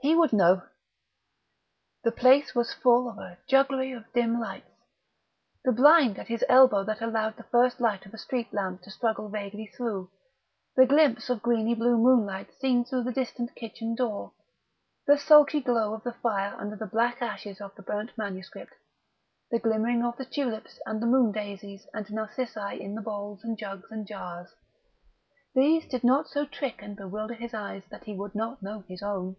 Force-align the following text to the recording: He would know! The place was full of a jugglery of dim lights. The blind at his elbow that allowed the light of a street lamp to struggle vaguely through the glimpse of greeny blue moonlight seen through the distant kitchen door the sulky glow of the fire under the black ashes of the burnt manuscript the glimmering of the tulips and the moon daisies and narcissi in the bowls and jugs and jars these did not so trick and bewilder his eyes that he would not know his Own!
He 0.00 0.14
would 0.14 0.32
know! 0.32 0.62
The 2.04 2.12
place 2.12 2.54
was 2.54 2.72
full 2.72 3.10
of 3.10 3.18
a 3.18 3.36
jugglery 3.48 3.90
of 3.92 4.10
dim 4.12 4.38
lights. 4.38 4.70
The 5.64 5.72
blind 5.72 6.18
at 6.20 6.28
his 6.28 6.44
elbow 6.48 6.84
that 6.84 7.02
allowed 7.02 7.34
the 7.36 7.44
light 7.80 8.06
of 8.06 8.14
a 8.14 8.18
street 8.18 8.52
lamp 8.52 8.82
to 8.82 8.92
struggle 8.92 9.28
vaguely 9.28 9.66
through 9.66 10.08
the 10.76 10.86
glimpse 10.86 11.28
of 11.28 11.42
greeny 11.42 11.74
blue 11.74 11.98
moonlight 11.98 12.54
seen 12.60 12.84
through 12.84 13.04
the 13.04 13.12
distant 13.12 13.56
kitchen 13.56 13.96
door 13.96 14.32
the 15.04 15.18
sulky 15.18 15.60
glow 15.60 15.92
of 15.94 16.04
the 16.04 16.14
fire 16.14 16.54
under 16.58 16.76
the 16.76 16.86
black 16.86 17.20
ashes 17.20 17.60
of 17.60 17.74
the 17.74 17.82
burnt 17.82 18.16
manuscript 18.16 18.74
the 19.50 19.58
glimmering 19.58 20.04
of 20.04 20.16
the 20.16 20.24
tulips 20.24 20.78
and 20.86 21.02
the 21.02 21.06
moon 21.06 21.32
daisies 21.32 21.86
and 21.92 22.08
narcissi 22.12 22.80
in 22.80 22.94
the 22.94 23.02
bowls 23.02 23.42
and 23.42 23.58
jugs 23.58 23.90
and 23.90 24.06
jars 24.06 24.54
these 25.56 25.84
did 25.88 26.04
not 26.04 26.28
so 26.28 26.46
trick 26.46 26.80
and 26.80 26.96
bewilder 26.96 27.34
his 27.34 27.52
eyes 27.52 27.82
that 27.90 28.04
he 28.04 28.14
would 28.14 28.34
not 28.36 28.62
know 28.62 28.80
his 28.86 29.02
Own! 29.02 29.34